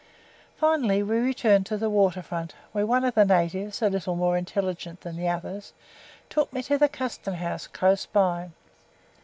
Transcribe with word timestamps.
Finally 0.57 1.03
we 1.03 1.17
returned 1.19 1.63
to 1.63 1.77
the 1.77 1.87
water 1.87 2.23
front, 2.23 2.55
where 2.71 2.87
one 2.87 3.05
of 3.05 3.13
the 3.13 3.23
natives 3.23 3.83
(a 3.83 3.87
little 3.87 4.15
more 4.15 4.35
intelligent 4.35 5.01
than 5.01 5.15
the 5.15 5.27
others) 5.29 5.73
took 6.27 6.51
me 6.51 6.63
to 6.63 6.75
the 6.75 6.89
Custom 6.89 7.35
House 7.35 7.67
close 7.67 8.07
by. 8.07 8.49